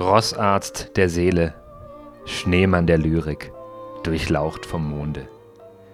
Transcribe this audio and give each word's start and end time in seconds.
Rossarzt 0.00 0.96
der 0.96 1.08
Seele, 1.08 1.54
Schneemann 2.24 2.88
der 2.88 2.98
Lyrik, 2.98 3.52
durchlaucht 4.02 4.66
vom 4.66 4.90
Monde. 4.90 5.28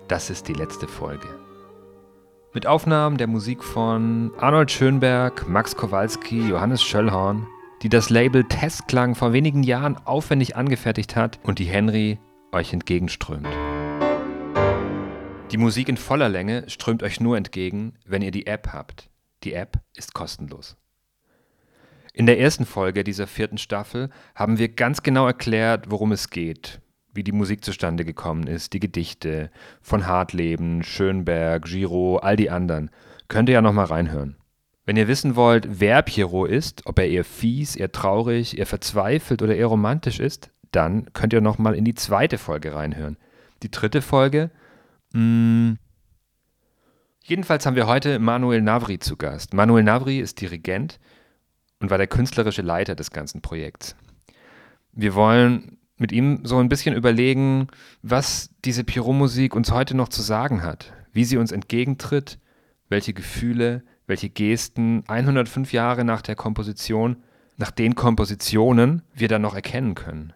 Das 0.08 0.30
ist 0.30 0.48
die 0.48 0.54
letzte 0.54 0.88
Folge. 0.88 1.28
Mit 2.54 2.66
Aufnahmen 2.66 3.18
der 3.18 3.26
Musik 3.26 3.62
von 3.62 4.32
Arnold 4.38 4.70
Schönberg, 4.70 5.46
Max 5.46 5.76
Kowalski, 5.76 6.48
Johannes 6.48 6.82
Schöllhorn, 6.82 7.46
die 7.82 7.90
das 7.90 8.08
Label 8.08 8.44
Testklang 8.44 9.14
vor 9.14 9.34
wenigen 9.34 9.62
Jahren 9.62 9.98
aufwendig 10.06 10.56
angefertigt 10.56 11.14
hat 11.14 11.38
und 11.42 11.58
die 11.58 11.66
Henry 11.66 12.18
euch 12.52 12.72
entgegenströmt. 12.72 13.46
Die 15.50 15.58
Musik 15.58 15.90
in 15.90 15.98
voller 15.98 16.30
Länge 16.30 16.64
strömt 16.70 17.02
euch 17.02 17.20
nur 17.20 17.36
entgegen, 17.36 17.92
wenn 18.06 18.22
ihr 18.22 18.30
die 18.30 18.46
App 18.46 18.68
habt. 18.72 19.10
Die 19.44 19.52
App 19.52 19.78
ist 19.94 20.14
kostenlos. 20.14 20.78
In 22.14 22.24
der 22.24 22.40
ersten 22.40 22.64
Folge 22.64 23.04
dieser 23.04 23.26
vierten 23.26 23.58
Staffel 23.58 24.08
haben 24.34 24.58
wir 24.58 24.70
ganz 24.70 25.02
genau 25.02 25.26
erklärt, 25.26 25.90
worum 25.90 26.12
es 26.12 26.30
geht, 26.30 26.80
wie 27.18 27.24
die 27.24 27.32
Musik 27.32 27.64
zustande 27.64 28.04
gekommen 28.04 28.46
ist, 28.46 28.72
die 28.72 28.78
Gedichte 28.80 29.50
von 29.82 30.06
Hartleben, 30.06 30.84
Schönberg, 30.84 31.64
Giraud, 31.64 32.22
all 32.22 32.36
die 32.36 32.48
anderen. 32.48 32.90
Könnt 33.26 33.48
ihr 33.48 33.54
ja 33.54 33.60
nochmal 33.60 33.86
reinhören. 33.86 34.36
Wenn 34.86 34.96
ihr 34.96 35.08
wissen 35.08 35.34
wollt, 35.34 35.80
wer 35.80 36.00
Pierrot 36.02 36.48
ist, 36.48 36.86
ob 36.86 37.00
er 37.00 37.08
eher 37.08 37.24
fies, 37.24 37.74
eher 37.74 37.90
traurig, 37.90 38.56
eher 38.56 38.66
verzweifelt 38.66 39.42
oder 39.42 39.56
eher 39.56 39.66
romantisch 39.66 40.20
ist, 40.20 40.50
dann 40.70 41.12
könnt 41.12 41.32
ihr 41.32 41.40
nochmal 41.40 41.74
in 41.74 41.84
die 41.84 41.96
zweite 41.96 42.38
Folge 42.38 42.72
reinhören. 42.72 43.16
Die 43.64 43.70
dritte 43.70 44.00
Folge, 44.00 44.52
mh, 45.12 45.74
jedenfalls 47.24 47.66
haben 47.66 47.74
wir 47.74 47.88
heute 47.88 48.20
Manuel 48.20 48.62
Navri 48.62 49.00
zu 49.00 49.16
Gast. 49.16 49.54
Manuel 49.54 49.82
Navri 49.82 50.20
ist 50.20 50.40
Dirigent 50.40 51.00
und 51.80 51.90
war 51.90 51.98
der 51.98 52.06
künstlerische 52.06 52.62
Leiter 52.62 52.94
des 52.94 53.10
ganzen 53.10 53.42
Projekts. 53.42 53.96
Wir 54.92 55.16
wollen 55.16 55.77
mit 55.98 56.12
ihm 56.12 56.40
so 56.44 56.58
ein 56.58 56.68
bisschen 56.68 56.94
überlegen, 56.94 57.68
was 58.02 58.50
diese 58.64 58.84
Pierrot-Musik 58.84 59.54
uns 59.54 59.70
heute 59.72 59.96
noch 59.96 60.08
zu 60.08 60.22
sagen 60.22 60.62
hat, 60.62 60.92
wie 61.12 61.24
sie 61.24 61.36
uns 61.36 61.52
entgegentritt, 61.52 62.38
welche 62.88 63.12
Gefühle, 63.12 63.82
welche 64.06 64.30
Gesten 64.30 65.04
105 65.08 65.72
Jahre 65.72 66.04
nach 66.04 66.22
der 66.22 66.36
Komposition, 66.36 67.16
nach 67.56 67.70
den 67.70 67.94
Kompositionen 67.94 69.02
wir 69.14 69.28
dann 69.28 69.42
noch 69.42 69.54
erkennen 69.54 69.94
können. 69.94 70.32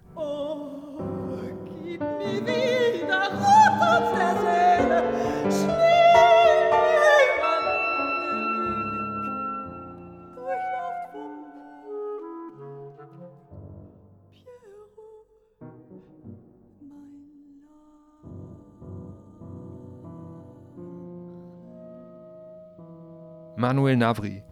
Manuel 23.73 23.97
Navri. 23.97 24.43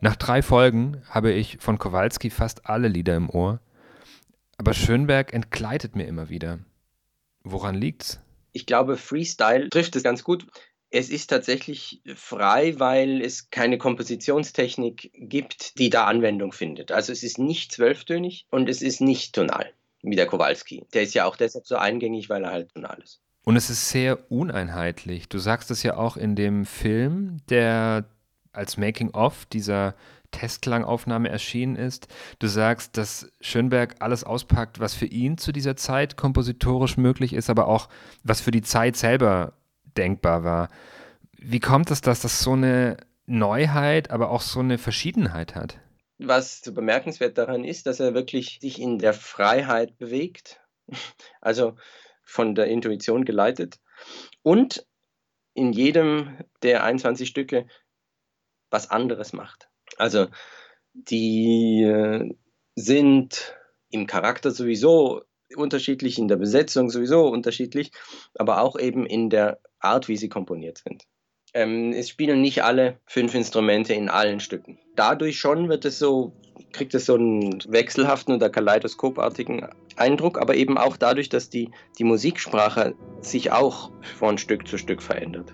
Nach 0.00 0.14
drei 0.14 0.42
Folgen 0.42 1.02
habe 1.10 1.32
ich 1.32 1.58
von 1.58 1.76
Kowalski 1.76 2.30
fast 2.30 2.66
alle 2.66 2.86
Lieder 2.86 3.16
im 3.16 3.28
Ohr, 3.28 3.58
aber 4.58 4.74
Schönberg 4.74 5.32
entgleitet 5.32 5.96
mir 5.96 6.06
immer 6.06 6.28
wieder. 6.28 6.60
Woran 7.42 7.74
liegt's? 7.74 8.20
Ich 8.52 8.66
glaube, 8.66 8.96
Freestyle 8.96 9.70
trifft 9.70 9.96
es 9.96 10.04
ganz 10.04 10.22
gut. 10.22 10.46
Es 10.88 11.10
ist 11.10 11.26
tatsächlich 11.26 12.00
frei, 12.14 12.78
weil 12.78 13.20
es 13.20 13.50
keine 13.50 13.76
Kompositionstechnik 13.76 15.10
gibt, 15.14 15.76
die 15.80 15.90
da 15.90 16.04
Anwendung 16.04 16.52
findet. 16.52 16.92
Also 16.92 17.10
es 17.10 17.24
ist 17.24 17.40
nicht 17.40 17.72
zwölftönig 17.72 18.46
und 18.50 18.68
es 18.68 18.82
ist 18.82 19.00
nicht 19.00 19.34
tonal, 19.34 19.72
wie 20.02 20.14
der 20.14 20.26
Kowalski. 20.26 20.86
Der 20.94 21.02
ist 21.02 21.14
ja 21.14 21.24
auch 21.24 21.34
deshalb 21.34 21.66
so 21.66 21.74
eingängig, 21.74 22.28
weil 22.28 22.44
er 22.44 22.52
halt 22.52 22.72
tonal 22.72 23.00
ist. 23.02 23.20
Und 23.42 23.56
es 23.56 23.68
ist 23.68 23.90
sehr 23.90 24.30
uneinheitlich. 24.30 25.28
Du 25.28 25.38
sagst 25.38 25.72
es 25.72 25.82
ja 25.82 25.96
auch 25.96 26.16
in 26.16 26.36
dem 26.36 26.64
Film, 26.64 27.38
der 27.48 28.04
als 28.52 28.76
Making-of 28.76 29.46
dieser 29.46 29.94
Testklangaufnahme 30.30 31.28
erschienen 31.28 31.76
ist. 31.76 32.08
Du 32.38 32.46
sagst, 32.46 32.96
dass 32.96 33.30
Schönberg 33.40 33.96
alles 34.00 34.24
auspackt, 34.24 34.80
was 34.80 34.94
für 34.94 35.06
ihn 35.06 35.38
zu 35.38 35.52
dieser 35.52 35.76
Zeit 35.76 36.16
kompositorisch 36.16 36.96
möglich 36.96 37.32
ist, 37.32 37.50
aber 37.50 37.66
auch 37.66 37.88
was 38.22 38.40
für 38.40 38.50
die 38.50 38.62
Zeit 38.62 38.96
selber 38.96 39.54
denkbar 39.96 40.44
war. 40.44 40.68
Wie 41.32 41.60
kommt 41.60 41.90
es, 41.90 42.00
dass 42.00 42.20
das 42.20 42.40
so 42.40 42.52
eine 42.52 42.98
Neuheit, 43.26 44.10
aber 44.10 44.30
auch 44.30 44.42
so 44.42 44.60
eine 44.60 44.78
Verschiedenheit 44.78 45.54
hat? 45.54 45.78
Was 46.18 46.60
so 46.60 46.72
bemerkenswert 46.72 47.38
daran 47.38 47.64
ist, 47.64 47.86
dass 47.86 47.98
er 47.98 48.14
wirklich 48.14 48.58
sich 48.60 48.80
in 48.80 48.98
der 48.98 49.14
Freiheit 49.14 49.96
bewegt, 49.98 50.60
also 51.40 51.76
von 52.22 52.54
der 52.54 52.66
Intuition 52.66 53.24
geleitet 53.24 53.80
und 54.42 54.86
in 55.54 55.72
jedem 55.72 56.38
der 56.62 56.84
21 56.84 57.28
Stücke 57.28 57.66
was 58.70 58.90
anderes 58.90 59.32
macht. 59.32 59.68
Also 59.96 60.28
die 60.94 61.82
äh, 61.82 62.34
sind 62.74 63.56
im 63.90 64.06
Charakter 64.06 64.50
sowieso 64.50 65.22
unterschiedlich, 65.56 66.18
in 66.18 66.28
der 66.28 66.36
Besetzung 66.36 66.90
sowieso 66.90 67.26
unterschiedlich, 67.26 67.90
aber 68.34 68.60
auch 68.62 68.78
eben 68.78 69.06
in 69.06 69.30
der 69.30 69.60
Art, 69.80 70.08
wie 70.08 70.16
sie 70.16 70.28
komponiert 70.28 70.78
sind. 70.78 71.04
Ähm, 71.52 71.92
es 71.92 72.08
spielen 72.08 72.40
nicht 72.40 72.62
alle 72.62 73.00
fünf 73.06 73.34
Instrumente 73.34 73.92
in 73.92 74.08
allen 74.08 74.38
Stücken. 74.38 74.78
Dadurch 74.94 75.38
schon 75.38 75.68
wird 75.68 75.84
es 75.84 75.98
so, 75.98 76.32
kriegt 76.72 76.94
es 76.94 77.06
so 77.06 77.14
einen 77.14 77.60
wechselhaften 77.66 78.34
oder 78.34 78.50
kaleidoskopartigen 78.50 79.66
Eindruck, 79.96 80.40
aber 80.40 80.54
eben 80.54 80.78
auch 80.78 80.96
dadurch, 80.96 81.28
dass 81.28 81.50
die, 81.50 81.70
die 81.98 82.04
Musiksprache 82.04 82.94
sich 83.20 83.50
auch 83.50 83.90
von 84.16 84.38
Stück 84.38 84.68
zu 84.68 84.78
Stück 84.78 85.02
verändert. 85.02 85.52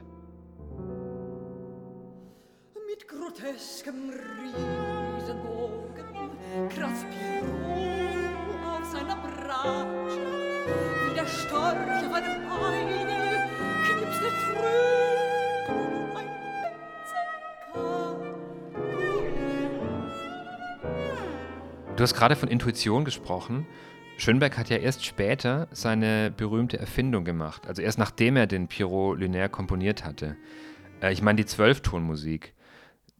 Groteskem 3.46 4.10
Riesenbogen 4.42 5.94
kratzt 6.68 7.06
Pierrot 7.10 8.56
auf 8.64 8.84
seiner 8.90 9.16
Bratsche, 9.16 10.20
wie 11.06 11.14
der 11.14 11.26
Storch 11.26 12.06
auf 12.06 12.12
einem 12.12 12.48
Beine 12.48 13.48
knipst 13.84 14.22
er 14.22 14.30
trüb 14.30 16.16
ein. 16.16 16.28
Du 21.96 22.02
hast 22.02 22.14
gerade 22.14 22.36
von 22.36 22.48
Intuition 22.48 23.04
gesprochen. 23.04 23.66
Schönberg 24.18 24.56
hat 24.56 24.70
ja 24.70 24.78
erst 24.78 25.04
später 25.04 25.68
seine 25.72 26.32
berühmte 26.34 26.78
Erfindung 26.78 27.24
gemacht, 27.24 27.68
also 27.68 27.82
erst 27.82 27.98
nachdem 27.98 28.36
er 28.36 28.46
den 28.46 28.66
Pierrot 28.66 29.20
Lunaire 29.20 29.50
komponiert 29.50 30.04
hatte. 30.04 30.36
Äh, 31.02 31.12
ich 31.12 31.20
meine 31.22 31.36
die 31.36 31.46
Zwölftonmusik. 31.46 32.55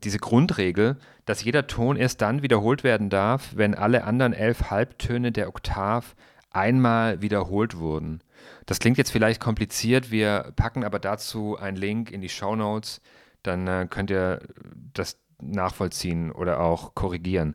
Diese 0.05 0.19
Grundregel, 0.19 0.97
dass 1.25 1.43
jeder 1.43 1.67
Ton 1.67 1.97
erst 1.97 2.21
dann 2.21 2.43
wiederholt 2.43 2.85
werden 2.85 3.11
darf, 3.11 3.53
wenn 3.57 3.75
alle 3.75 4.05
anderen 4.05 4.33
elf 4.33 4.71
Halbtöne 4.71 5.33
der 5.33 5.49
Oktav 5.49 6.15
einmal 6.51 7.23
wiederholt 7.23 7.79
wurden. 7.79 8.21
Das 8.67 8.79
klingt 8.79 8.99
jetzt 8.99 9.11
vielleicht 9.11 9.41
kompliziert, 9.41 10.11
wir 10.11 10.53
packen 10.57 10.85
aber 10.85 10.99
dazu 10.99 11.57
einen 11.57 11.77
Link 11.77 12.11
in 12.11 12.21
die 12.21 12.29
Show 12.29 12.57
Notes, 12.57 13.01
dann 13.43 13.67
äh, 13.67 13.87
könnt 13.89 14.11
ihr 14.11 14.41
das 14.95 15.19
nachvollziehen 15.41 16.33
oder 16.33 16.61
auch 16.61 16.95
korrigieren. 16.95 17.55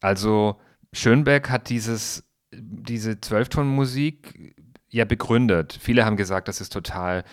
Also 0.00 0.60
Schönberg 0.92 1.50
hat 1.50 1.68
dieses, 1.68 2.24
diese 2.52 3.20
Zwölftonmusik 3.20 4.54
ja 4.90 5.04
begründet. 5.04 5.76
Viele 5.80 6.04
haben 6.04 6.16
gesagt, 6.16 6.46
das 6.46 6.60
ist 6.60 6.72
total 6.72 7.24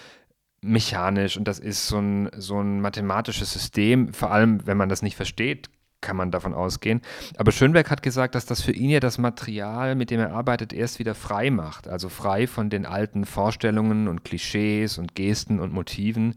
mechanisch 0.61 1.37
und 1.37 1.47
das 1.47 1.59
ist 1.59 1.87
so 1.87 1.97
ein, 1.97 2.29
so 2.37 2.59
ein 2.61 2.81
mathematisches 2.81 3.51
System. 3.51 4.13
Vor 4.13 4.31
allem, 4.31 4.65
wenn 4.65 4.77
man 4.77 4.89
das 4.89 5.01
nicht 5.01 5.15
versteht, 5.15 5.69
kann 6.01 6.17
man 6.17 6.31
davon 6.31 6.53
ausgehen. 6.53 7.01
Aber 7.37 7.51
Schönberg 7.51 7.89
hat 7.89 8.03
gesagt, 8.03 8.35
dass 8.35 8.45
das 8.45 8.61
für 8.61 8.71
ihn 8.71 8.89
ja 8.89 8.99
das 8.99 9.17
Material, 9.17 9.95
mit 9.95 10.09
dem 10.09 10.19
er 10.19 10.33
arbeitet, 10.33 10.73
erst 10.73 10.99
wieder 10.99 11.15
frei 11.15 11.51
macht. 11.51 11.87
Also 11.87 12.09
frei 12.09 12.47
von 12.47 12.69
den 12.69 12.85
alten 12.85 13.25
Vorstellungen 13.25 14.07
und 14.07 14.25
Klischees 14.25 14.97
und 14.97 15.15
Gesten 15.15 15.59
und 15.59 15.73
Motiven. 15.73 16.35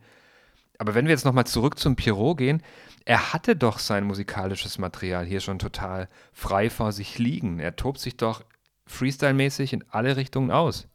Aber 0.78 0.94
wenn 0.94 1.06
wir 1.06 1.12
jetzt 1.12 1.24
nochmal 1.24 1.46
zurück 1.46 1.78
zum 1.78 1.96
Pierrot 1.96 2.38
gehen, 2.38 2.62
er 3.06 3.32
hatte 3.32 3.56
doch 3.56 3.78
sein 3.78 4.04
musikalisches 4.04 4.78
Material 4.78 5.24
hier 5.24 5.40
schon 5.40 5.58
total 5.58 6.08
frei 6.32 6.70
vor 6.70 6.92
sich 6.92 7.18
liegen. 7.18 7.58
Er 7.58 7.76
tobt 7.76 8.00
sich 8.00 8.16
doch 8.16 8.44
freestyle-mäßig 8.86 9.72
in 9.72 9.84
alle 9.90 10.16
Richtungen 10.16 10.50
aus. 10.50 10.88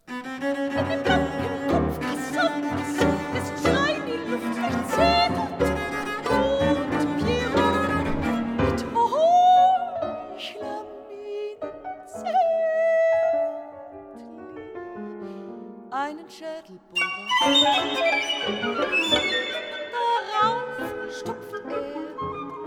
Darauf 19.91 20.63
stopft 21.11 21.53
er 21.53 21.81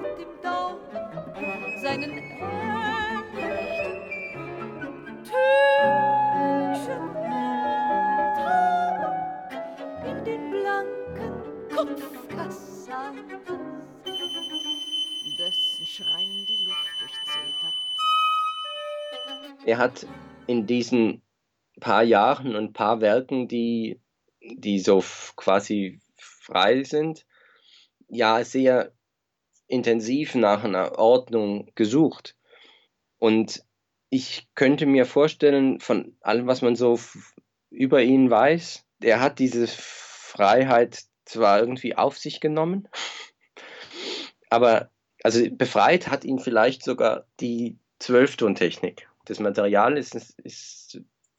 mit 0.00 0.19
dem 0.20 0.40
Daumen 0.40 1.80
seinen 1.82 2.12
Tüchen 5.24 7.04
Tag 8.36 9.12
in 10.06 10.19
den 10.24 10.50
blanken 10.50 11.34
Kopfkassan, 11.74 13.14
dessen 15.38 15.86
Schrein 15.86 16.46
die 16.48 16.64
Luft 16.64 16.92
durchzetert. 17.00 17.74
Er 19.64 19.78
hat 19.78 20.06
in 20.46 20.66
diesen 20.66 21.22
paar 21.80 22.04
Jahren 22.04 22.54
und 22.54 22.72
paar 22.72 23.00
Werken, 23.00 23.48
die, 23.48 24.00
die 24.44 24.78
so 24.78 25.04
quasi 25.36 26.00
frei 26.16 26.84
sind, 26.84 27.26
ja 28.08 28.44
sehr 28.44 28.92
intensiv 29.66 30.34
nach 30.34 30.64
einer 30.64 30.98
Ordnung 30.98 31.70
gesucht. 31.74 32.36
Und 33.18 33.64
ich 34.10 34.48
könnte 34.54 34.86
mir 34.86 35.06
vorstellen, 35.06 35.80
von 35.80 36.16
allem, 36.20 36.46
was 36.46 36.60
man 36.60 36.76
so 36.76 36.98
über 37.70 38.02
ihn 38.02 38.30
weiß, 38.30 38.84
er 39.00 39.20
hat 39.20 39.38
diese 39.38 39.66
Freiheit 39.66 41.04
zwar 41.24 41.60
irgendwie 41.60 41.96
auf 41.96 42.18
sich 42.18 42.40
genommen, 42.40 42.88
aber 44.50 44.90
also 45.22 45.42
befreit 45.50 46.08
hat 46.08 46.24
ihn 46.24 46.40
vielleicht 46.40 46.82
sogar 46.82 47.26
die 47.40 47.78
Zwölftontechnik. 48.00 49.08
Das 49.24 49.38
Material 49.38 49.96
ist, 49.96 50.14
ist 50.14 50.81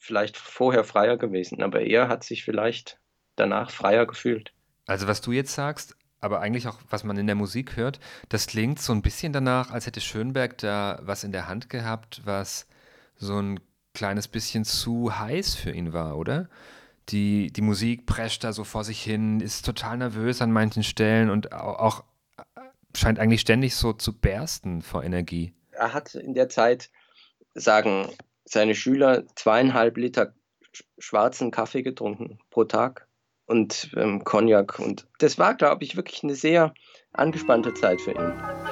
vielleicht 0.03 0.35
vorher 0.37 0.83
freier 0.83 1.17
gewesen, 1.17 1.63
aber 1.63 1.81
er 1.81 2.09
hat 2.09 2.25
sich 2.25 2.43
vielleicht 2.43 2.99
danach 3.37 3.71
freier 3.71 4.05
gefühlt. 4.05 4.51
Also 4.85 5.07
was 5.07 5.21
du 5.21 5.31
jetzt 5.31 5.53
sagst, 5.53 5.95
aber 6.19 6.41
eigentlich 6.41 6.67
auch, 6.67 6.79
was 6.89 7.05
man 7.05 7.17
in 7.17 7.25
der 7.25 7.35
Musik 7.35 7.77
hört, 7.77 8.01
das 8.27 8.47
klingt 8.47 8.81
so 8.81 8.91
ein 8.91 9.01
bisschen 9.01 9.31
danach, 9.31 9.71
als 9.71 9.85
hätte 9.87 10.01
Schönberg 10.01 10.57
da 10.57 10.99
was 11.03 11.23
in 11.23 11.31
der 11.31 11.47
Hand 11.47 11.69
gehabt, 11.69 12.21
was 12.25 12.67
so 13.15 13.39
ein 13.39 13.61
kleines 13.93 14.27
bisschen 14.27 14.65
zu 14.65 15.17
heiß 15.17 15.55
für 15.55 15.71
ihn 15.71 15.93
war, 15.93 16.17
oder? 16.17 16.49
Die, 17.09 17.47
die 17.51 17.61
Musik 17.61 18.05
prescht 18.05 18.43
da 18.43 18.51
so 18.51 18.65
vor 18.65 18.83
sich 18.83 19.01
hin, 19.01 19.39
ist 19.39 19.65
total 19.65 19.97
nervös 19.97 20.41
an 20.41 20.51
manchen 20.51 20.83
Stellen 20.83 21.29
und 21.29 21.53
au- 21.53 21.75
auch 21.75 22.03
äh, 22.37 22.61
scheint 22.95 23.19
eigentlich 23.19 23.41
ständig 23.41 23.75
so 23.75 23.93
zu 23.93 24.11
bersten 24.11 24.81
vor 24.81 25.03
Energie. 25.03 25.53
Er 25.71 25.93
hat 25.93 26.15
in 26.15 26.33
der 26.33 26.49
Zeit, 26.49 26.89
sagen 27.55 28.09
seine 28.45 28.75
Schüler, 28.75 29.25
zweieinhalb 29.35 29.97
Liter 29.97 30.33
sch- 30.73 30.83
schwarzen 30.97 31.51
Kaffee 31.51 31.83
getrunken 31.83 32.39
pro 32.49 32.63
Tag 32.65 33.07
und 33.45 33.91
ähm, 33.95 34.23
Cognac. 34.23 34.79
Und 34.79 35.07
das 35.19 35.37
war, 35.37 35.55
glaube 35.55 35.83
ich, 35.83 35.95
wirklich 35.95 36.23
eine 36.23 36.35
sehr 36.35 36.73
angespannte 37.13 37.73
Zeit 37.73 38.01
für 38.01 38.11
ihn. 38.11 38.62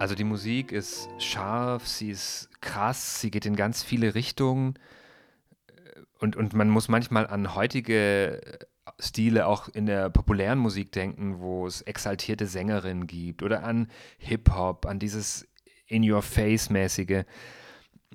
Also 0.00 0.14
die 0.14 0.24
Musik 0.24 0.72
ist 0.72 1.10
scharf, 1.18 1.86
sie 1.86 2.08
ist 2.08 2.48
krass, 2.62 3.20
sie 3.20 3.30
geht 3.30 3.44
in 3.44 3.54
ganz 3.54 3.82
viele 3.82 4.14
Richtungen 4.14 4.78
und, 6.18 6.36
und 6.36 6.54
man 6.54 6.70
muss 6.70 6.88
manchmal 6.88 7.26
an 7.26 7.54
heutige 7.54 8.40
Stile 8.98 9.46
auch 9.46 9.68
in 9.68 9.84
der 9.84 10.08
populären 10.08 10.58
Musik 10.58 10.90
denken, 10.92 11.40
wo 11.40 11.66
es 11.66 11.82
exaltierte 11.82 12.46
Sängerinnen 12.46 13.08
gibt 13.08 13.42
oder 13.42 13.62
an 13.62 13.88
Hip-Hop, 14.16 14.86
an 14.86 15.00
dieses 15.00 15.46
In-Your-Face-mäßige. 15.86 17.24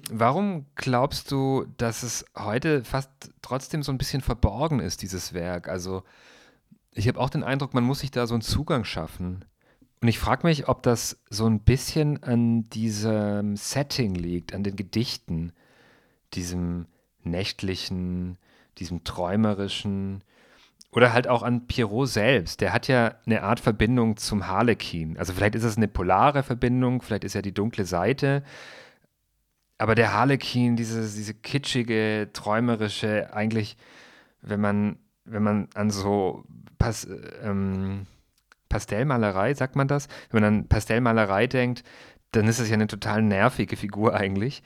Warum 0.09 0.65
glaubst 0.73 1.29
du, 1.29 1.67
dass 1.77 2.01
es 2.01 2.25
heute 2.35 2.83
fast 2.83 3.11
trotzdem 3.43 3.83
so 3.83 3.91
ein 3.91 3.99
bisschen 3.99 4.23
verborgen 4.23 4.79
ist, 4.79 5.03
dieses 5.03 5.33
Werk? 5.33 5.69
Also 5.69 6.01
ich 6.93 7.07
habe 7.07 7.19
auch 7.19 7.29
den 7.29 7.43
Eindruck, 7.43 7.75
man 7.75 7.83
muss 7.83 7.99
sich 7.99 8.09
da 8.09 8.25
so 8.25 8.33
einen 8.33 8.41
Zugang 8.41 8.85
schaffen. 8.85 9.45
Und 10.01 10.07
ich 10.07 10.19
frage 10.19 10.45
mich, 10.45 10.67
ob 10.67 10.83
das 10.83 11.19
so 11.29 11.45
ein 11.45 11.59
bisschen 11.61 12.21
an 12.23 12.69
diesem 12.69 13.55
Setting 13.55 14.13
liegt, 14.15 14.53
an 14.53 14.63
den 14.63 14.75
Gedichten, 14.75 15.53
diesem 16.33 16.85
nächtlichen, 17.23 18.37
diesem 18.77 19.03
träumerischen 19.03 20.23
oder 20.91 21.11
halt 21.11 21.27
auch 21.27 21.43
an 21.43 21.67
Pierrot 21.67 22.09
selbst. 22.09 22.61
Der 22.61 22.71
hat 22.71 22.87
ja 22.87 23.15
eine 23.25 23.43
Art 23.43 23.59
Verbindung 23.59 24.15
zum 24.15 24.47
Harlekin. 24.47 25.17
Also 25.17 25.33
vielleicht 25.33 25.55
ist 25.55 25.65
es 25.65 25.75
eine 25.75 25.89
polare 25.89 26.41
Verbindung, 26.41 27.01
vielleicht 27.01 27.25
ist 27.25 27.35
er 27.35 27.41
die 27.41 27.53
dunkle 27.53 27.85
Seite. 27.85 28.43
Aber 29.77 29.93
der 29.93 30.13
Harlekin, 30.13 30.77
diese, 30.77 31.01
diese 31.01 31.33
kitschige, 31.33 32.29
träumerische, 32.31 33.33
eigentlich, 33.33 33.75
wenn 34.41 34.61
man, 34.61 34.97
wenn 35.25 35.43
man 35.43 35.67
an 35.73 35.89
so 35.89 36.45
Pas, 36.77 37.07
ähm, 37.41 38.05
Pastellmalerei, 38.75 39.53
sagt 39.53 39.77
man 39.77 39.87
das? 39.87 40.09
Wenn 40.29 40.41
man 40.41 40.53
an 40.53 40.67
Pastellmalerei 40.67 41.47
denkt, 41.47 41.85
dann 42.31 42.45
ist 42.45 42.59
es 42.59 42.67
ja 42.67 42.73
eine 42.73 42.87
total 42.87 43.21
nervige 43.21 43.77
Figur 43.77 44.13
eigentlich. 44.13 44.63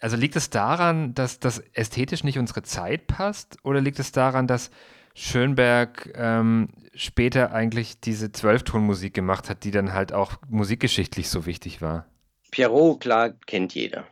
Also 0.00 0.16
liegt 0.16 0.34
es 0.34 0.50
daran, 0.50 1.14
dass 1.14 1.38
das 1.38 1.60
ästhetisch 1.72 2.24
nicht 2.24 2.36
unsere 2.36 2.62
Zeit 2.62 3.06
passt? 3.06 3.58
Oder 3.62 3.80
liegt 3.80 4.00
es 4.00 4.10
daran, 4.10 4.48
dass 4.48 4.72
Schönberg 5.14 6.12
ähm, 6.16 6.70
später 6.94 7.52
eigentlich 7.52 8.00
diese 8.00 8.32
Zwölftonmusik 8.32 9.14
gemacht 9.14 9.48
hat, 9.48 9.62
die 9.62 9.70
dann 9.70 9.92
halt 9.92 10.12
auch 10.12 10.32
musikgeschichtlich 10.48 11.28
so 11.28 11.46
wichtig 11.46 11.80
war? 11.80 12.06
Pierrot, 12.50 13.00
klar, 13.00 13.34
kennt 13.46 13.72
jeder. 13.72 14.04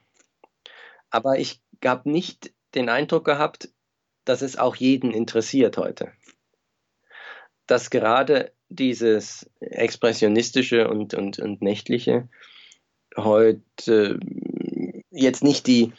Aber 1.10 1.40
ich 1.40 1.60
habe 1.84 2.08
nicht 2.08 2.52
den 2.76 2.88
Eindruck 2.88 3.24
gehabt, 3.24 3.70
dass 4.24 4.40
es 4.42 4.56
auch 4.56 4.76
jeden 4.76 5.10
interessiert 5.10 5.78
heute. 5.78 6.12
Dass 7.66 7.90
gerade 7.90 8.52
dieses 8.68 9.48
expressionistische 9.60 10.88
und, 10.88 11.14
und, 11.14 11.38
und 11.38 11.62
nächtliche 11.62 12.28
heute 13.16 14.20
äh, 14.20 15.02
jetzt 15.10 15.42
nicht 15.42 15.66
die 15.66 15.92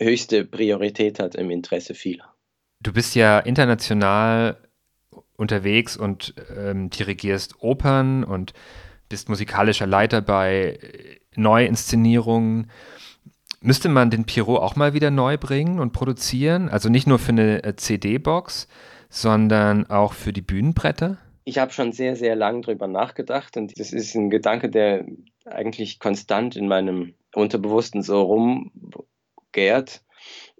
höchste 0.00 0.44
Priorität 0.44 1.18
hat 1.18 1.34
im 1.34 1.50
Interesse 1.50 1.94
vieler. 1.94 2.34
Du 2.80 2.92
bist 2.92 3.14
ja 3.14 3.38
international 3.38 4.56
unterwegs 5.36 5.96
und 5.96 6.34
ähm, 6.56 6.90
dirigierst 6.90 7.62
Opern 7.62 8.24
und 8.24 8.52
bist 9.08 9.28
musikalischer 9.28 9.86
Leiter 9.86 10.20
bei 10.20 10.78
äh, 10.80 11.20
Neuinszenierungen. 11.36 12.70
Müsste 13.60 13.88
man 13.88 14.10
den 14.10 14.24
Pierrot 14.24 14.60
auch 14.60 14.74
mal 14.74 14.92
wieder 14.92 15.10
neu 15.10 15.38
bringen 15.38 15.78
und 15.78 15.92
produzieren? 15.92 16.68
Also 16.68 16.88
nicht 16.88 17.06
nur 17.06 17.18
für 17.18 17.30
eine 17.30 17.62
äh, 17.62 17.76
CD-Box, 17.76 18.66
sondern 19.08 19.88
auch 19.88 20.14
für 20.14 20.32
die 20.32 20.42
Bühnenbretter? 20.42 21.18
Ich 21.44 21.58
habe 21.58 21.72
schon 21.72 21.92
sehr, 21.92 22.16
sehr 22.16 22.36
lang 22.36 22.62
drüber 22.62 22.86
nachgedacht 22.86 23.56
und 23.56 23.78
das 23.78 23.92
ist 23.92 24.14
ein 24.14 24.30
Gedanke, 24.30 24.70
der 24.70 25.06
eigentlich 25.44 25.98
konstant 25.98 26.56
in 26.56 26.68
meinem 26.68 27.14
Unterbewussten 27.34 28.02
so 28.02 28.22
rumgärt. 28.22 30.02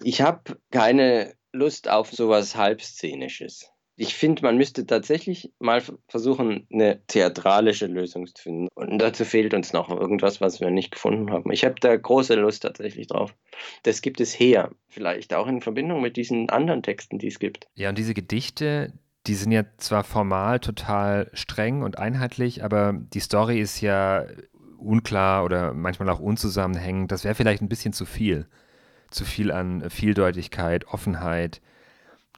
Ich 0.02 0.20
habe 0.22 0.58
keine 0.70 1.34
Lust 1.52 1.88
auf 1.88 2.10
sowas 2.10 2.56
Halbszenisches. 2.56 3.72
Ich 3.96 4.14
finde, 4.14 4.42
man 4.42 4.56
müsste 4.56 4.86
tatsächlich 4.86 5.52
mal 5.58 5.82
versuchen, 6.08 6.66
eine 6.72 7.06
theatralische 7.06 7.86
Lösung 7.86 8.26
zu 8.26 8.42
finden. 8.42 8.68
Und 8.74 8.98
dazu 8.98 9.24
fehlt 9.24 9.52
uns 9.52 9.74
noch 9.74 9.90
irgendwas, 9.90 10.40
was 10.40 10.60
wir 10.60 10.70
nicht 10.70 10.92
gefunden 10.92 11.30
haben. 11.30 11.52
Ich 11.52 11.64
habe 11.64 11.74
da 11.78 11.94
große 11.94 12.34
Lust 12.34 12.62
tatsächlich 12.62 13.08
drauf. 13.08 13.34
Das 13.82 14.00
gibt 14.00 14.20
es 14.20 14.38
her, 14.38 14.70
vielleicht 14.88 15.34
auch 15.34 15.46
in 15.46 15.60
Verbindung 15.60 16.00
mit 16.00 16.16
diesen 16.16 16.48
anderen 16.48 16.82
Texten, 16.82 17.18
die 17.18 17.28
es 17.28 17.38
gibt. 17.38 17.68
Ja, 17.74 17.90
und 17.90 17.98
diese 17.98 18.14
Gedichte, 18.14 18.94
die 19.26 19.34
sind 19.34 19.52
ja 19.52 19.64
zwar 19.76 20.04
formal 20.04 20.60
total 20.60 21.30
streng 21.32 21.82
und 21.82 21.98
einheitlich, 21.98 22.64
aber 22.64 22.92
die 22.92 23.20
Story 23.20 23.60
ist 23.60 23.80
ja 23.80 24.24
unklar 24.78 25.44
oder 25.44 25.72
manchmal 25.74 26.08
auch 26.10 26.18
unzusammenhängend. 26.18 27.12
Das 27.12 27.24
wäre 27.24 27.34
vielleicht 27.34 27.62
ein 27.62 27.68
bisschen 27.68 27.92
zu 27.92 28.04
viel. 28.04 28.46
Zu 29.10 29.24
viel 29.24 29.52
an 29.52 29.88
Vieldeutigkeit, 29.90 30.86
Offenheit. 30.88 31.60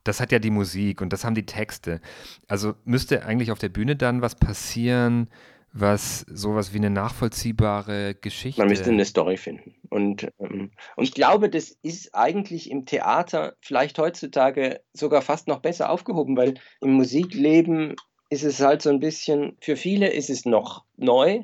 Das 0.02 0.20
hat 0.20 0.32
ja 0.32 0.38
die 0.38 0.50
Musik 0.50 1.00
und 1.00 1.12
das 1.14 1.24
haben 1.24 1.34
die 1.34 1.46
Texte. 1.46 2.00
Also 2.48 2.74
müsste 2.84 3.24
eigentlich 3.24 3.50
auf 3.50 3.58
der 3.58 3.70
Bühne 3.70 3.96
dann 3.96 4.20
was 4.20 4.34
passieren, 4.34 5.28
was 5.76 6.20
sowas 6.28 6.72
wie 6.72 6.78
eine 6.78 6.88
nachvollziehbare 6.88 8.14
Geschichte. 8.14 8.60
Man 8.60 8.68
müsste 8.68 8.90
eine 8.90 9.04
Story 9.04 9.36
finden. 9.36 9.74
Und, 9.90 10.28
ähm, 10.38 10.70
und 10.94 11.04
ich 11.04 11.12
glaube, 11.12 11.50
das 11.50 11.76
ist 11.82 12.14
eigentlich 12.14 12.70
im 12.70 12.86
Theater 12.86 13.56
vielleicht 13.60 13.98
heutzutage 13.98 14.80
sogar 14.92 15.20
fast 15.20 15.48
noch 15.48 15.58
besser 15.58 15.90
aufgehoben, 15.90 16.36
weil 16.36 16.54
im 16.80 16.92
Musikleben 16.92 17.96
ist 18.30 18.44
es 18.44 18.60
halt 18.60 18.82
so 18.82 18.90
ein 18.90 19.00
bisschen, 19.00 19.56
für 19.60 19.76
viele 19.76 20.12
ist 20.12 20.30
es 20.30 20.44
noch 20.44 20.84
neu 20.96 21.42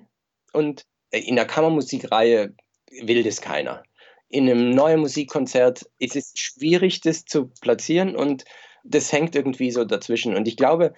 und 0.52 0.86
in 1.10 1.34
der 1.34 1.46
Kammermusikreihe 1.46 2.54
will 3.02 3.24
das 3.24 3.40
keiner. 3.40 3.82
in 4.28 4.48
einem 4.48 4.70
neuen 4.70 5.00
Musikkonzert 5.00 5.90
ist 5.98 6.14
es 6.14 6.32
schwierig, 6.36 7.00
das 7.00 7.24
zu 7.24 7.50
platzieren 7.60 8.14
und 8.14 8.44
das 8.84 9.12
hängt 9.12 9.34
irgendwie 9.34 9.72
so 9.72 9.84
dazwischen. 9.84 10.36
Und 10.36 10.46
ich 10.46 10.56
glaube, 10.56 10.94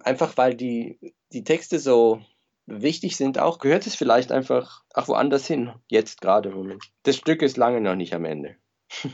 einfach 0.00 0.36
weil 0.36 0.54
die, 0.54 0.98
die 1.32 1.44
Texte 1.44 1.78
so 1.78 2.20
wichtig 2.66 3.16
sind, 3.16 3.38
auch 3.38 3.58
gehört 3.58 3.86
es 3.86 3.94
vielleicht 3.94 4.32
einfach 4.32 4.82
auch 4.94 5.08
woanders 5.08 5.46
hin, 5.46 5.72
jetzt 5.88 6.20
gerade 6.20 6.50
im 6.50 6.56
Moment. 6.56 6.82
Das 7.02 7.16
Stück 7.16 7.42
ist 7.42 7.56
lange 7.56 7.80
noch 7.80 7.94
nicht 7.94 8.14
am 8.14 8.24
Ende. 8.24 8.56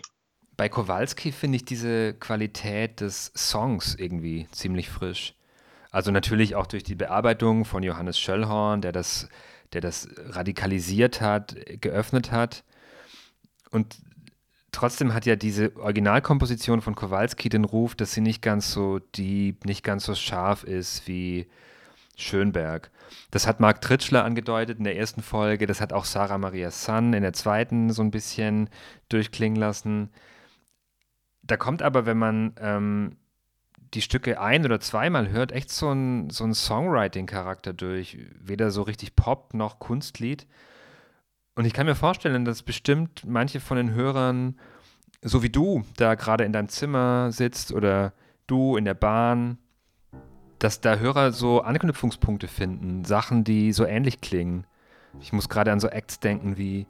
Bei 0.57 0.69
Kowalski 0.69 1.33
finde 1.33 1.57
ich 1.57 1.65
diese 1.65 2.13
Qualität 2.15 3.01
des 3.01 3.33
Songs 3.35 3.95
irgendwie 3.95 4.47
ziemlich 4.53 4.91
frisch. 4.91 5.35
Also 5.91 6.11
natürlich 6.11 6.55
auch 6.55 6.67
durch 6.67 6.85
die 6.85 6.95
Bearbeitung 6.95 7.65
von 7.65 7.83
Johannes 7.83 8.19
Schöllhorn, 8.19 8.83
der 8.83 8.93
das, 8.93 9.29
der 9.73 9.81
das 9.81 10.09
radikalisiert 10.19 11.23
hat, 11.23 11.57
geöffnet 11.81 12.31
hat. 12.31 12.63
Und 13.71 13.97
trotzdem 14.71 15.15
hat 15.15 15.25
ja 15.25 15.35
diese 15.35 15.75
Originalkomposition 15.77 16.83
von 16.83 16.95
Kowalski 16.95 17.49
den 17.49 17.65
Ruf, 17.65 17.95
dass 17.95 18.13
sie 18.13 18.21
nicht 18.21 18.43
ganz 18.43 18.71
so 18.71 18.99
deep, 18.99 19.65
nicht 19.65 19.83
ganz 19.83 20.05
so 20.05 20.15
scharf 20.15 20.63
ist 20.63 21.09
wie 21.09 21.49
Schönberg. 22.21 22.91
Das 23.31 23.47
hat 23.47 23.61
Marc 23.61 23.81
Tritschler 23.81 24.25
angedeutet 24.25 24.79
in 24.79 24.85
der 24.85 24.97
ersten 24.97 25.23
Folge, 25.23 25.67
das 25.67 25.81
hat 25.81 25.93
auch 25.93 26.05
Sarah 26.05 26.39
Maria 26.39 26.71
Sun 26.71 27.13
in 27.13 27.23
der 27.23 27.33
zweiten 27.33 27.91
so 27.91 28.03
ein 28.03 28.11
bisschen 28.11 28.69
durchklingen 29.09 29.59
lassen. 29.59 30.11
Da 31.43 31.57
kommt 31.57 31.83
aber, 31.83 32.07
wenn 32.07 32.19
man 32.19 32.55
ähm, 32.61 33.17
die 33.95 34.03
Stücke 34.03 34.41
ein- 34.41 34.65
oder 34.65 34.81
zweimal 34.81 35.31
hört, 35.31 35.53
echt 35.53 35.71
so 35.71 35.91
ein, 35.91 36.31
so 36.31 36.45
ein 36.45 36.55
Songwriting-Charakter 36.55 37.73
durch. 37.73 38.19
Weder 38.41 38.71
so 38.71 38.83
richtig 38.83 39.17
Pop 39.17 39.55
noch 39.55 39.79
Kunstlied. 39.79 40.47
Und 41.57 41.65
ich 41.65 41.73
kann 41.73 41.87
mir 41.87 41.97
vorstellen, 41.97 42.45
dass 42.45 42.63
bestimmt 42.63 43.25
manche 43.27 43.61
von 43.61 43.77
den 43.77 43.93
Hörern, 43.93 44.59
so 45.23 45.43
wie 45.43 45.51
du, 45.51 45.85
da 45.97 46.15
gerade 46.15 46.45
in 46.45 46.53
deinem 46.53 46.69
Zimmer 46.69 47.33
sitzt 47.33 47.73
oder 47.73 48.13
du 48.47 48.77
in 48.77 48.85
der 48.85 48.95
Bahn, 48.95 49.59
dass 50.61 50.81
da 50.81 50.97
Hörer 50.97 51.33
so 51.33 51.63
Anknüpfungspunkte 51.63 52.47
finden, 52.47 53.05
Sachen, 53.05 53.45
die 53.45 53.73
so 53.73 53.85
ähnlich 53.85 54.21
klingen. 54.21 54.65
Ich 55.21 55.33
muss 55.33 55.49
gerade 55.49 55.73
an 55.73 55.81
so 55.81 55.89
Acts 55.89 56.21
denken 56.21 56.57
wie 56.57 56.87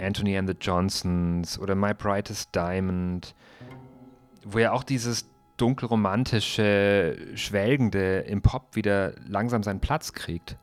Anthony 0.00 0.36
and 0.36 0.48
the 0.48 0.54
Johnsons 0.60 1.58
oder 1.58 1.74
My 1.74 1.94
Brightest 1.94 2.54
Diamond, 2.54 3.34
wo 4.44 4.58
ja 4.58 4.72
auch 4.72 4.84
dieses 4.84 5.28
dunkelromantische, 5.56 7.16
schwelgende 7.34 8.20
im 8.20 8.42
Pop 8.42 8.76
wieder 8.76 9.14
langsam 9.26 9.62
seinen 9.62 9.80
Platz 9.80 10.12
kriegt. 10.12 10.56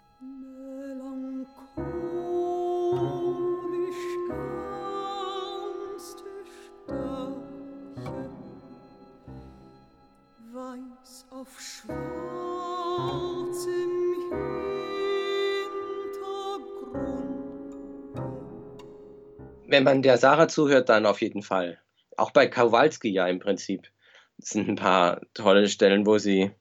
Wenn 19.76 19.84
man 19.84 20.02
der 20.02 20.18
Sarah 20.18 20.48
zuhört, 20.48 20.88
dann 20.88 21.06
auf 21.06 21.20
jeden 21.20 21.42
Fall. 21.42 21.78
Auch 22.16 22.32
bei 22.32 22.48
Kowalski 22.48 23.10
ja 23.10 23.28
im 23.28 23.40
Prinzip. 23.40 23.92
Es 24.38 24.52
sind 24.52 24.70
ein 24.70 24.78
paar 24.78 25.20
tolle 25.34 25.68
Stellen, 25.68 26.06
wo 26.06 26.18
sie 26.18 26.52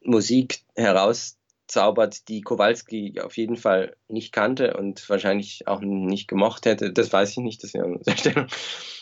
Musik 0.00 0.62
herauszaubert, 0.74 2.26
die 2.28 2.40
Kowalski 2.40 3.20
auf 3.20 3.36
jeden 3.36 3.58
Fall 3.58 3.96
nicht 4.08 4.32
kannte 4.32 4.78
und 4.78 5.06
wahrscheinlich 5.10 5.68
auch 5.68 5.80
nicht 5.80 6.26
gemocht 6.26 6.64
hätte. 6.64 6.90
Das 6.90 7.12
weiß 7.12 7.32
ich 7.32 7.36
nicht, 7.36 7.62
das 7.62 7.68
ist 7.68 7.74
ja 7.74 7.84
eine 7.84 8.00
Stellung. 8.16 8.46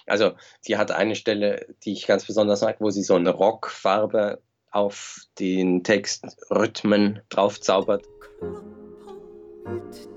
Also 0.06 0.32
sie 0.60 0.76
hat 0.76 0.90
eine 0.90 1.14
Stelle, 1.14 1.72
die 1.84 1.92
ich 1.92 2.08
ganz 2.08 2.26
besonders 2.26 2.62
mag, 2.62 2.80
wo 2.80 2.90
sie 2.90 3.04
so 3.04 3.14
eine 3.14 3.30
Rockfarbe 3.30 4.42
auf 4.72 5.20
den 5.38 5.84
Text 5.84 6.36
Rhythmen 6.50 7.20
draufzaubert. 7.28 8.04
Mit 9.64 10.11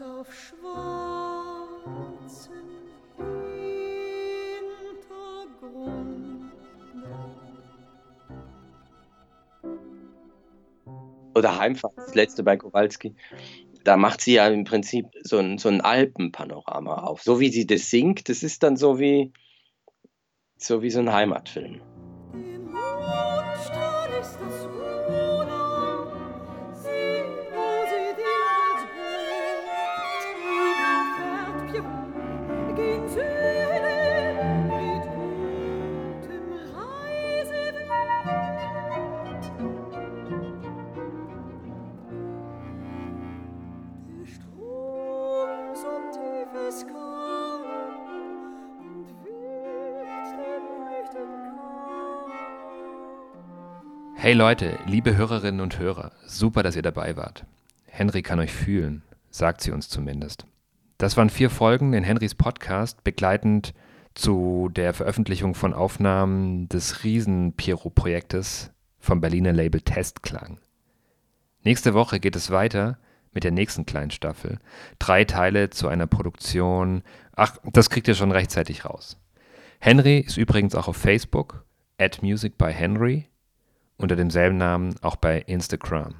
auf 0.00 0.32
schwarzem 0.32 0.68
Hintergrund. 5.58 6.52
Oder 11.34 11.58
Heimfahrt, 11.58 11.94
das 11.96 12.14
letzte 12.14 12.42
bei 12.42 12.56
Kowalski. 12.56 13.14
Da 13.84 13.96
macht 13.96 14.20
sie 14.20 14.34
ja 14.34 14.48
im 14.48 14.64
Prinzip 14.64 15.06
so 15.22 15.38
ein, 15.38 15.58
so 15.58 15.68
ein 15.68 15.80
Alpenpanorama 15.80 17.02
auf. 17.04 17.22
So 17.22 17.40
wie 17.40 17.50
sie 17.50 17.66
das 17.66 17.90
singt, 17.90 18.28
das 18.28 18.42
ist 18.42 18.62
dann 18.62 18.76
so 18.76 18.98
wie, 18.98 19.32
so 20.56 20.82
wie 20.82 20.90
so 20.90 20.98
ein 21.00 21.12
Heimatfilm. 21.12 21.80
Hey 54.28 54.34
Leute, 54.34 54.78
liebe 54.84 55.16
Hörerinnen 55.16 55.62
und 55.62 55.78
Hörer, 55.78 56.12
super, 56.26 56.62
dass 56.62 56.76
ihr 56.76 56.82
dabei 56.82 57.16
wart. 57.16 57.46
Henry 57.86 58.20
kann 58.20 58.38
euch 58.38 58.52
fühlen, 58.52 59.02
sagt 59.30 59.62
sie 59.62 59.70
uns 59.70 59.88
zumindest. 59.88 60.44
Das 60.98 61.16
waren 61.16 61.30
vier 61.30 61.48
Folgen 61.48 61.94
in 61.94 62.04
Henrys 62.04 62.34
Podcast, 62.34 63.02
begleitend 63.04 63.72
zu 64.12 64.68
der 64.70 64.92
Veröffentlichung 64.92 65.54
von 65.54 65.72
Aufnahmen 65.72 66.68
des 66.68 67.04
Riesen-Piero-Projektes 67.04 68.70
vom 68.98 69.22
Berliner 69.22 69.54
Label 69.54 69.80
Testklang. 69.80 70.58
Nächste 71.62 71.94
Woche 71.94 72.20
geht 72.20 72.36
es 72.36 72.50
weiter 72.50 72.98
mit 73.32 73.44
der 73.44 73.52
nächsten 73.52 73.86
kleinen 73.86 74.10
Staffel. 74.10 74.58
Drei 74.98 75.24
Teile 75.24 75.70
zu 75.70 75.88
einer 75.88 76.06
Produktion. 76.06 77.02
Ach, 77.34 77.56
das 77.72 77.88
kriegt 77.88 78.08
ihr 78.08 78.14
schon 78.14 78.32
rechtzeitig 78.32 78.84
raus. 78.84 79.18
Henry 79.78 80.18
ist 80.18 80.36
übrigens 80.36 80.74
auch 80.74 80.86
auf 80.86 80.98
Facebook, 80.98 81.64
at 81.96 82.22
Music 82.22 82.58
by 82.58 82.70
Henry, 82.74 83.26
unter 83.98 84.16
demselben 84.16 84.56
Namen 84.56 84.94
auch 85.02 85.16
bei 85.16 85.40
Instagram. 85.40 86.14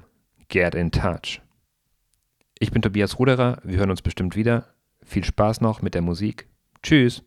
Get 0.49 0.75
in 0.75 0.91
touch. 0.91 1.41
Ich 2.59 2.71
bin 2.71 2.81
Tobias 2.81 3.17
Ruderer, 3.17 3.59
wir 3.63 3.77
hören 3.77 3.89
uns 3.89 4.01
bestimmt 4.01 4.35
wieder. 4.35 4.67
Viel 5.03 5.23
Spaß 5.23 5.61
noch 5.61 5.81
mit 5.81 5.95
der 5.95 6.01
Musik. 6.01 6.47
Tschüss. 6.83 7.23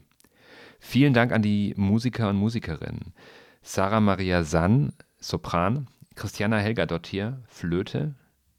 Vielen 0.80 1.14
Dank 1.14 1.32
an 1.32 1.42
die 1.42 1.74
Musiker 1.78 2.30
und 2.30 2.38
Musikerinnen. 2.38 3.14
Sarah 3.62 4.00
Maria 4.00 4.44
Sann, 4.44 4.94
Sopran, 5.20 5.88
Christiana 6.16 6.58
Helga 6.58 6.86
Dottir, 6.86 7.42
Flöte, 7.48 8.16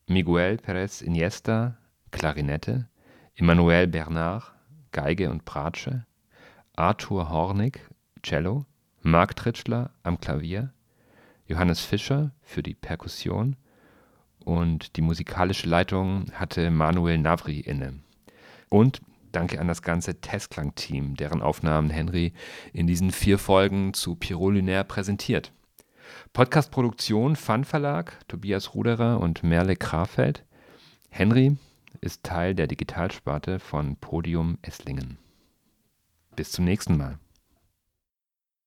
Miguel 0.07 0.59
Perez 0.59 1.03
Iniesta, 1.03 1.77
Klarinette, 2.11 2.89
Emmanuel 3.35 3.87
Bernard, 3.87 4.53
Geige 4.93 5.31
und 5.31 5.45
Bratsche, 5.45 6.07
Arthur 6.77 7.31
Hornig, 7.31 7.81
Cello, 8.23 8.67
Marc 9.03 9.37
Tritschler 9.37 9.91
am 10.03 10.21
Klavier, 10.21 10.73
Johannes 11.47 11.81
Fischer 11.81 12.33
für 12.43 12.63
die 12.63 12.75
Perkussion. 12.75 13.57
Und 14.45 14.97
die 14.97 15.03
musikalische 15.03 15.69
Leitung 15.69 16.27
hatte 16.33 16.71
Manuel 16.71 17.19
Navri 17.19 17.61
inne. 17.61 18.01
Und 18.69 19.01
Danke 19.33 19.61
an 19.61 19.69
das 19.69 19.83
ganze 19.83 20.21
Testklang-Team, 20.21 21.17
deren 21.17 21.43
Aufnahmen 21.43 21.91
Henry 21.91 22.33
in 22.73 22.87
diesen 22.87 23.11
vier 23.11 23.39
Folgen 23.39 23.95
zu 23.95 24.15
Pierrot 24.15 24.89
präsentiert. 24.89 25.53
Podcastproduktion 26.33 27.37
Fun 27.37 27.65
Verlag, 27.65 28.19
Tobias 28.29 28.75
Ruderer 28.75 29.21
und 29.21 29.43
Merle 29.43 29.77
Krafeld. 29.77 30.45
Henry 31.11 31.57
ist 32.01 32.23
Teil 32.23 32.55
der 32.55 32.67
Digitalsparte 32.67 33.59
von 33.59 33.97
Podium 33.97 34.59
Esslingen. 34.63 35.19
Bis 36.37 36.53
zum 36.53 36.65
nächsten 36.65 36.97
Mal. 36.97 37.19